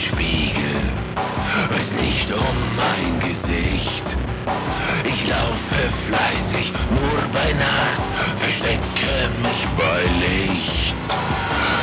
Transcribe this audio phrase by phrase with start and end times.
[0.00, 0.80] Spiegel,
[1.68, 4.16] weiß nicht um mein Gesicht.
[5.04, 8.00] Ich laufe fleißig nur bei Nacht,
[8.36, 9.12] verstecke
[9.44, 10.94] mich bei Licht.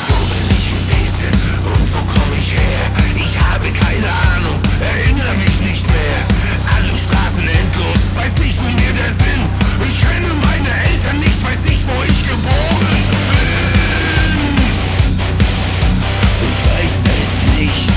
[0.07, 1.31] Wo bin ich gewesen
[1.63, 2.85] und wo komme ich her?
[3.15, 6.19] Ich habe keine Ahnung, erinnere mich nicht mehr.
[6.75, 9.41] Alle Straßen endlos, weiß nicht, wo mir der Sinn.
[9.87, 13.47] Ich kenne meine Eltern nicht, weiß nicht, wo ich geboren bin.
[16.41, 17.96] Ich weiß es nicht.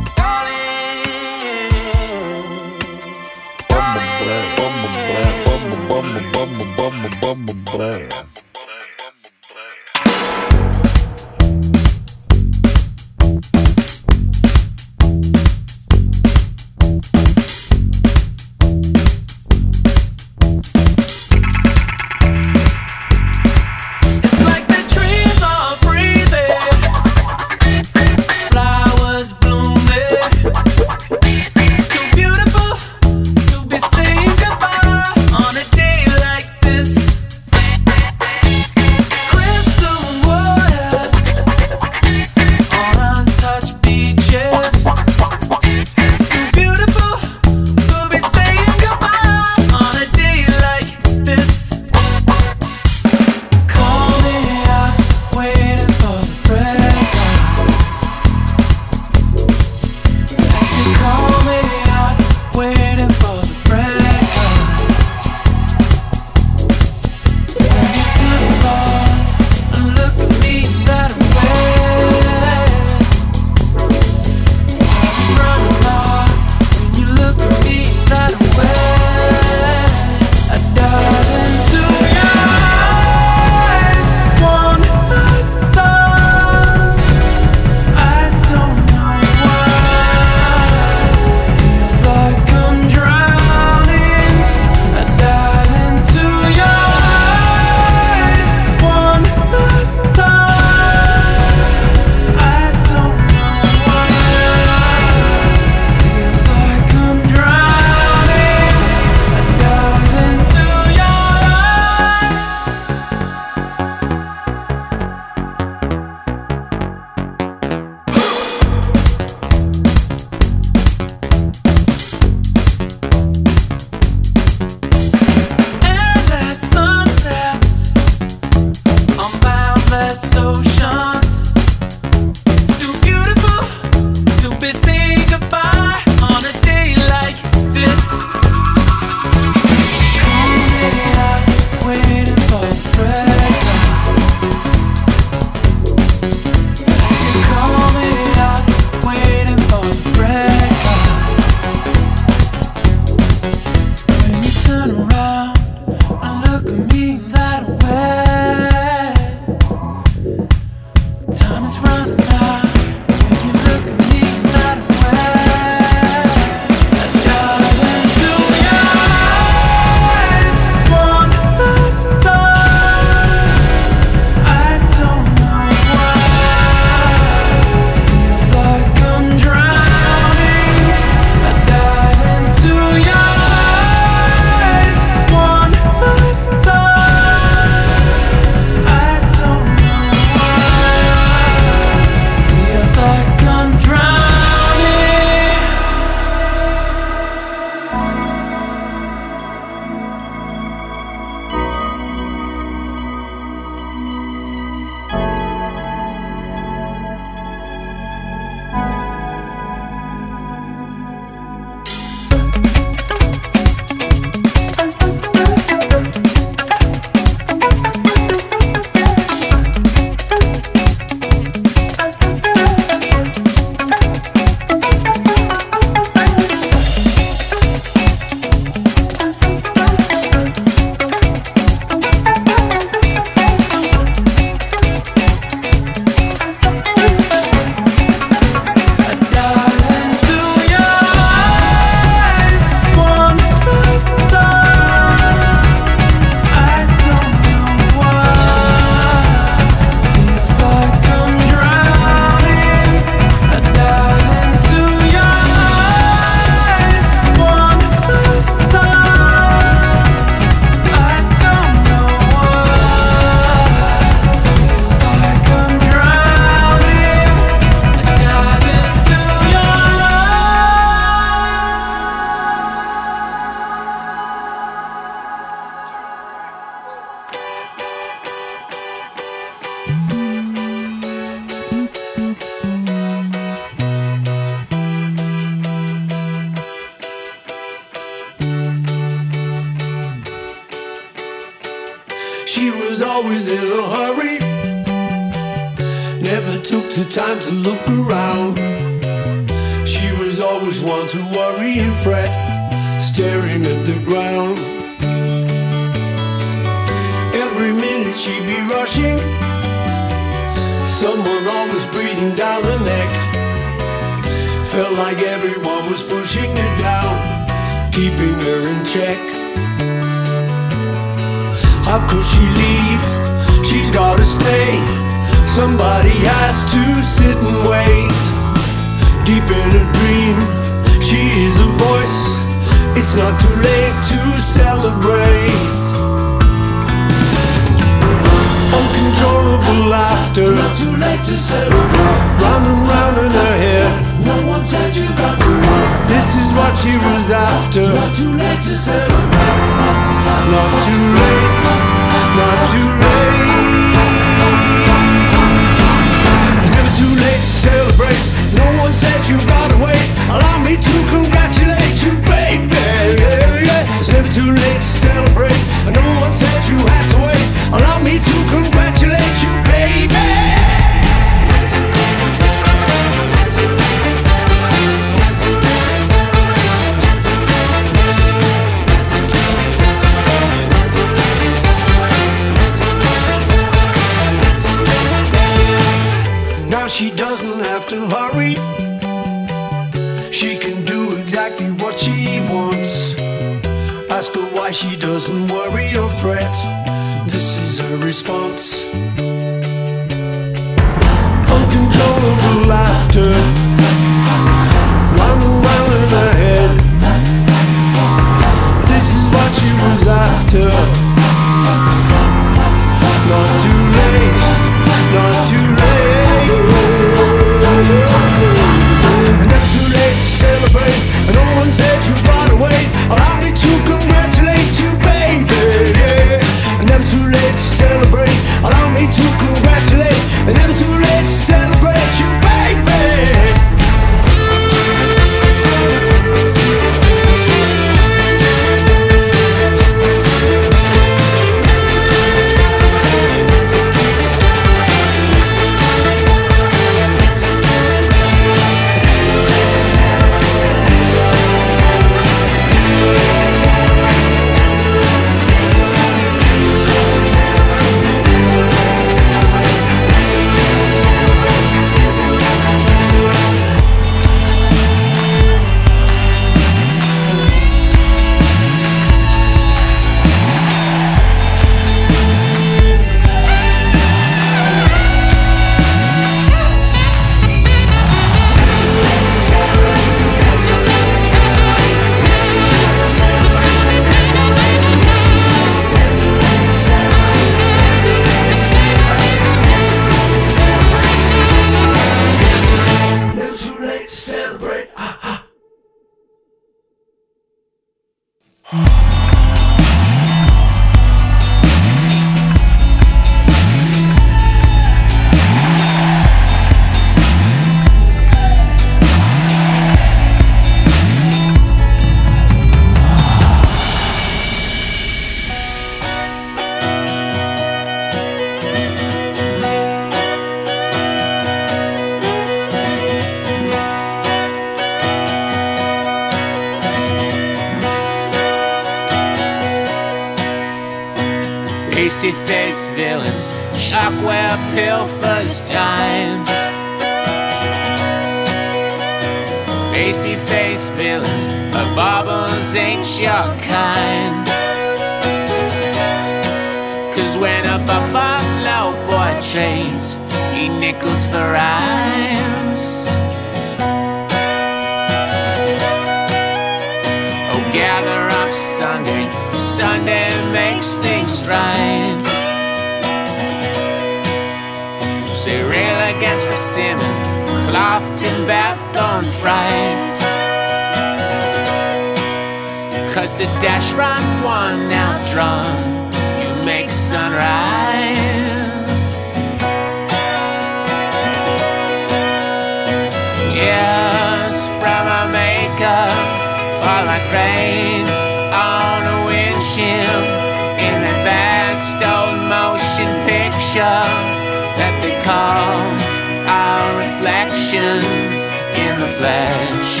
[599.20, 600.00] flash,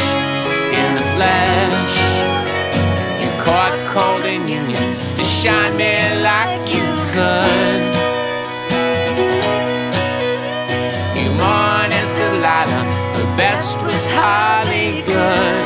[0.80, 1.96] in a flash.
[3.22, 4.64] You caught cold and you
[5.16, 5.92] to shine me
[6.28, 7.80] like you could.
[11.18, 12.84] You mourn as Delilah,
[13.18, 15.64] the best was hardly good.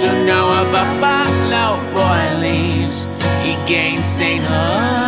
[0.00, 3.06] So now a buffalo boy leaves,
[3.44, 5.05] he gains sainthood.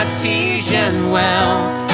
[0.00, 1.90] Artesian wealth?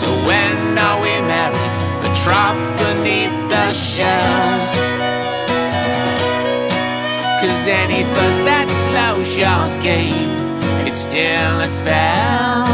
[0.00, 1.74] So when are we married?
[2.04, 4.78] The trough beneath the shelves.
[7.40, 10.30] Cause any fuss that slows your game
[10.86, 12.66] is still a spell.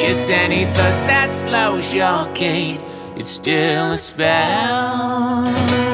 [0.00, 2.80] Yes, any fuss that slows your gait
[3.16, 5.93] is still a spell.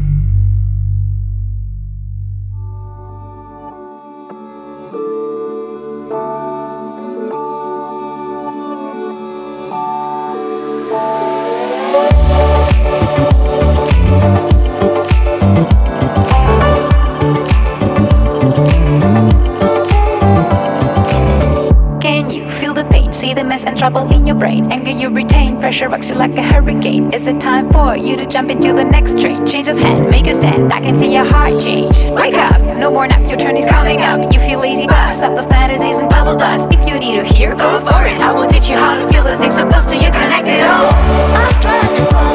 [25.81, 27.11] Pressure rocks you like a hurricane.
[27.11, 29.45] Is it time for you to jump into the next train?
[29.47, 30.71] Change of hand, make a stand.
[30.71, 31.95] I can see your heart change.
[32.13, 34.31] Wake up, no more nap, your turn is coming up.
[34.31, 36.71] You feel lazy, but stop the fantasies and bubble dust.
[36.71, 38.21] If you need to hear, go for it.
[38.21, 40.91] I will teach you how to feel the things so close to you, connected all.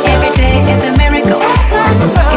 [0.07, 2.36] Every day is a miracle.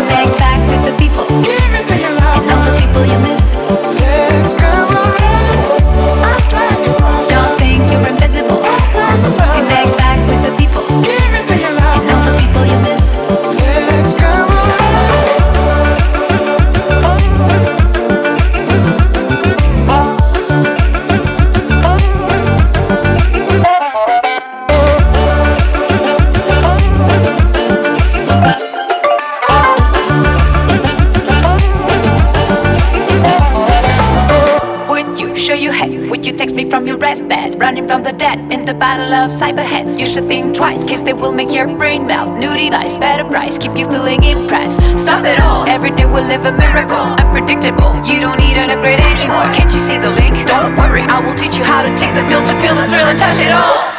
[38.80, 40.00] Battle of cyberheads.
[40.00, 42.38] You should think twice, cause they will make your brain melt.
[42.38, 44.80] New device, better price, keep you feeling impressed.
[44.98, 46.96] Stop it all, every day we'll live a miracle.
[47.20, 49.52] Unpredictable, you don't need an upgrade anymore.
[49.54, 50.48] Can't you see the link?
[50.48, 53.12] Don't worry, I will teach you how to take the pill to feel the thrill
[53.12, 53.99] and touch it all.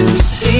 [0.00, 0.59] Between two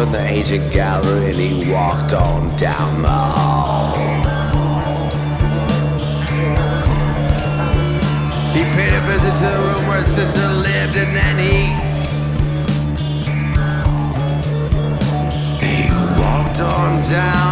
[0.00, 3.94] from the ancient gallery and he walked on down the hall.
[8.54, 11.56] He paid a visit to the room where his sister lived and then he.
[15.66, 17.49] He walked on down.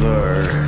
[0.00, 0.67] mother.